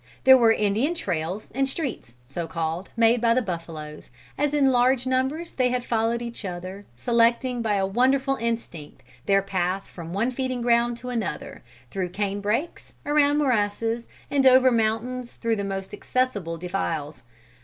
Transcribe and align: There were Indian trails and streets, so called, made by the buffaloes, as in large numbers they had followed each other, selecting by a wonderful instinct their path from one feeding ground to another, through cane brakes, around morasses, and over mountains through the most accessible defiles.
There 0.23 0.35
were 0.35 0.51
Indian 0.51 0.95
trails 0.95 1.51
and 1.53 1.69
streets, 1.69 2.15
so 2.25 2.47
called, 2.47 2.89
made 2.97 3.21
by 3.21 3.35
the 3.35 3.41
buffaloes, 3.43 4.09
as 4.35 4.51
in 4.51 4.71
large 4.71 5.05
numbers 5.05 5.53
they 5.53 5.69
had 5.69 5.85
followed 5.85 6.23
each 6.23 6.43
other, 6.43 6.87
selecting 6.95 7.61
by 7.61 7.75
a 7.75 7.85
wonderful 7.85 8.35
instinct 8.37 9.03
their 9.27 9.43
path 9.43 9.85
from 9.85 10.11
one 10.11 10.31
feeding 10.31 10.63
ground 10.63 10.97
to 10.97 11.09
another, 11.09 11.61
through 11.91 12.09
cane 12.09 12.41
brakes, 12.41 12.95
around 13.05 13.37
morasses, 13.37 14.07
and 14.31 14.47
over 14.47 14.71
mountains 14.71 15.35
through 15.35 15.55
the 15.57 15.63
most 15.63 15.93
accessible 15.93 16.57
defiles. 16.57 17.21